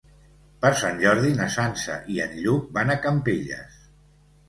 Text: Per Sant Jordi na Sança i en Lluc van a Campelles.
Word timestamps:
Per 0.63 0.71
Sant 0.79 0.97
Jordi 1.03 1.35
na 1.41 1.47
Sança 1.57 2.01
i 2.17 2.19
en 2.27 2.35
Lluc 2.47 2.75
van 2.81 2.97
a 2.97 2.99
Campelles. 3.07 3.83